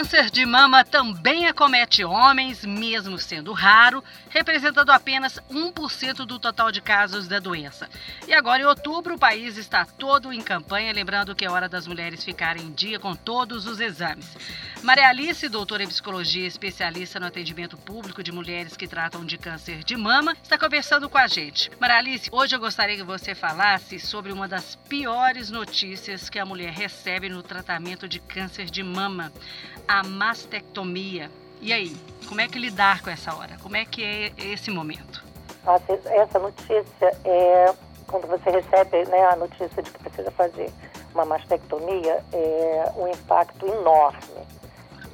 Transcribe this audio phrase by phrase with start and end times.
[0.00, 6.80] Câncer de mama também acomete homens, mesmo sendo raro, representando apenas 1% do total de
[6.80, 7.86] casos da doença.
[8.26, 11.86] E agora, em outubro, o país está todo em campanha, lembrando que é hora das
[11.86, 14.26] mulheres ficarem em dia com todos os exames.
[14.82, 19.84] Maria Alice, doutora em psicologia, especialista no atendimento público de mulheres que tratam de câncer
[19.84, 21.70] de mama, está conversando com a gente.
[21.78, 26.46] Maria Alice, hoje eu gostaria que você falasse sobre uma das piores notícias que a
[26.46, 29.30] mulher recebe no tratamento de câncer de mama
[29.90, 31.28] a mastectomia.
[31.60, 31.96] E aí,
[32.28, 33.56] como é que lidar com essa hora?
[33.60, 35.24] Como é que é esse momento?
[36.06, 37.74] Essa notícia é
[38.06, 40.70] quando você recebe né, a notícia de que precisa fazer
[41.12, 44.46] uma mastectomia, é um impacto enorme.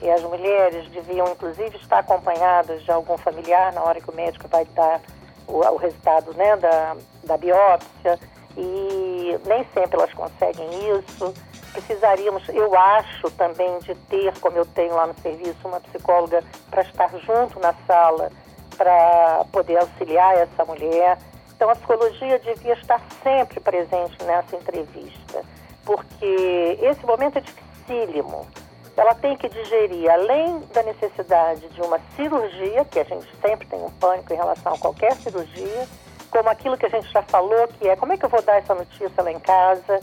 [0.02, 4.47] E as mulheres deviam, inclusive, estar acompanhadas de algum familiar na hora que o médico
[4.47, 5.01] vai dar
[5.47, 8.19] o, o resultado né, da, da biópsia.
[8.59, 10.69] E nem sempre elas conseguem
[10.99, 11.33] isso
[11.77, 16.82] precisaríamos, eu acho também de ter, como eu tenho lá no serviço, uma psicóloga para
[16.82, 18.30] estar junto na sala,
[18.77, 21.19] para poder auxiliar essa mulher.
[21.54, 25.43] Então, a psicologia devia estar sempre presente nessa entrevista,
[25.85, 28.47] porque esse momento é dificílimo.
[28.97, 33.79] Ela tem que digerir, além da necessidade de uma cirurgia, que a gente sempre tem
[33.79, 35.87] um pânico em relação a qualquer cirurgia,
[36.30, 38.57] como aquilo que a gente já falou, que é como é que eu vou dar
[38.57, 40.01] essa notícia lá em casa,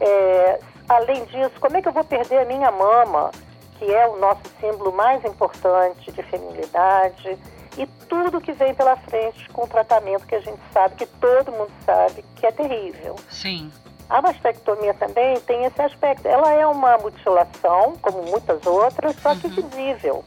[0.00, 0.58] é,
[0.88, 3.30] Além disso, como é que eu vou perder a minha mama,
[3.78, 7.36] que é o nosso símbolo mais importante de feminilidade,
[7.76, 11.50] e tudo que vem pela frente com o tratamento que a gente sabe, que todo
[11.52, 13.16] mundo sabe que é terrível.
[13.28, 13.70] Sim.
[14.08, 16.26] A mastectomia também tem esse aspecto.
[16.26, 19.68] Ela é uma mutilação, como muitas outras, só que uhum.
[19.68, 20.24] visível.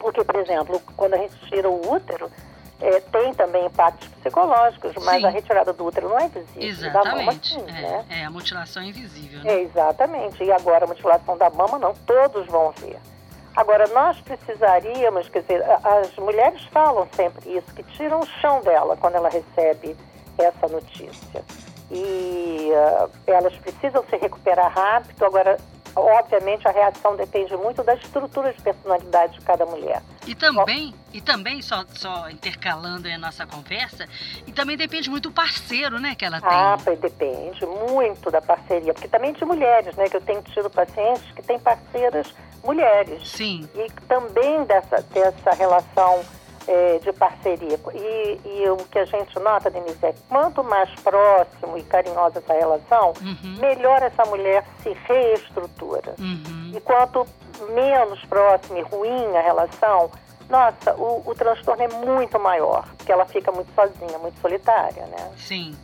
[0.00, 2.28] Porque, por exemplo, quando a gente tira o útero,
[2.80, 5.26] é, tem também impactos psicológicos, mas Sim.
[5.26, 6.62] a retirada do útero não é visível.
[6.62, 7.04] Exatamente.
[7.04, 8.04] Da mama, sim, é, né?
[8.08, 9.40] é, a mutilação é invisível.
[9.44, 9.52] Né?
[9.52, 10.42] É, exatamente.
[10.42, 12.98] E agora a mutilação da mama, não, todos vão ver.
[13.54, 18.96] Agora, nós precisaríamos, quer dizer, as mulheres falam sempre isso, que tiram o chão dela
[18.96, 19.96] quando ela recebe
[20.38, 21.44] essa notícia.
[21.90, 25.24] E uh, elas precisam se recuperar rápido.
[25.24, 25.58] Agora,
[25.96, 30.00] obviamente a reação depende muito da estrutura de personalidade de cada mulher.
[30.30, 34.06] E também, e também só, só intercalando a nossa conversa,
[34.46, 36.48] e também depende muito do parceiro, né, que ela tem.
[36.48, 41.24] Ah, depende muito da parceria, porque também de mulheres, né, que eu tenho tido pacientes
[41.34, 42.32] que têm parceiras
[42.62, 43.28] mulheres.
[43.28, 43.68] Sim.
[43.74, 46.20] E também dessa, dessa relação
[46.70, 47.80] é, de parceria.
[47.92, 52.52] E, e, o que a gente nota, Denise, é quanto mais próximo e carinhosa essa
[52.52, 53.56] relação, uhum.
[53.58, 56.14] melhor essa mulher se reestrutura.
[56.16, 56.72] Uhum.
[56.72, 57.26] E quanto
[57.74, 60.12] menos próxima e ruim a relação,
[60.48, 65.32] nossa, o, o transtorno é muito maior, porque ela fica muito sozinha, muito solitária, né?
[65.36, 65.76] Sim.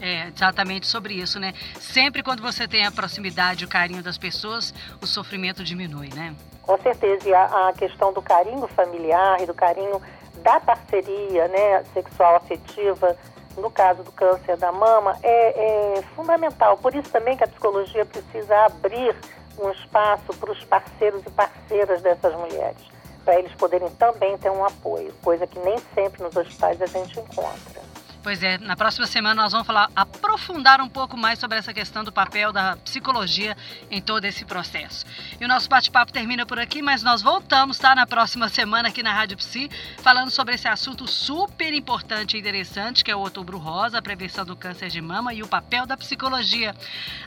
[0.00, 1.52] É exatamente sobre isso, né?
[1.78, 6.34] Sempre quando você tem a proximidade, o carinho das pessoas, o sofrimento diminui, né?
[6.62, 10.00] Com certeza, e a, a questão do carinho familiar e do carinho
[10.42, 13.16] da parceria né, sexual afetiva,
[13.56, 16.78] no caso do câncer da mama, é, é fundamental.
[16.78, 19.14] Por isso também que a psicologia precisa abrir
[19.58, 22.80] um espaço para os parceiros e parceiras dessas mulheres,
[23.24, 27.20] para eles poderem também ter um apoio, coisa que nem sempre nos hospitais a gente
[27.20, 27.89] encontra.
[28.22, 32.04] Pois é, na próxima semana nós vamos falar, aprofundar um pouco mais sobre essa questão
[32.04, 33.56] do papel da psicologia
[33.90, 35.06] em todo esse processo.
[35.40, 37.94] E o nosso bate-papo termina por aqui, mas nós voltamos, tá?
[37.94, 39.70] Na próxima semana aqui na Rádio Psi,
[40.02, 44.44] falando sobre esse assunto super importante e interessante, que é o Outubro Rosa, a prevenção
[44.44, 46.74] do câncer de mama e o papel da psicologia.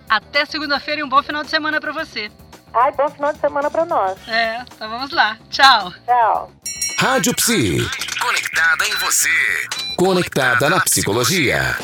[0.07, 2.31] Até segunda-feira e um bom final de semana para você.
[2.71, 4.27] Ai, bom final de semana para nós.
[4.27, 5.37] É, então vamos lá.
[5.49, 5.91] Tchau.
[6.05, 6.51] Tchau.
[6.97, 7.77] Rádio Psi.
[8.19, 9.29] Conectada em você.
[9.95, 11.77] Conectada na psicologia.